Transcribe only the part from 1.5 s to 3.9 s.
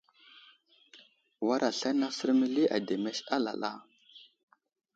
aslane asər məli ademes alala.